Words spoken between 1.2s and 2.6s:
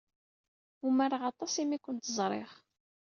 aṭas imi ay kent-ẓriɣ.